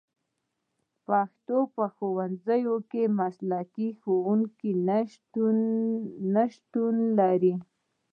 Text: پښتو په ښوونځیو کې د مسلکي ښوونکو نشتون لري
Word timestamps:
پښتو 1.07 1.57
په 1.75 1.83
ښوونځیو 1.95 2.75
کې 2.91 3.03
د 3.09 3.13
مسلکي 3.19 3.87
ښوونکو 4.01 5.45
نشتون 6.33 6.95
لري 7.19 7.53